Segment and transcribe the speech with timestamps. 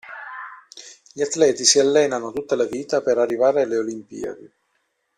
[1.13, 4.51] Gli atleti si allenano tutta la vita per arrivare alle Olimpiadi.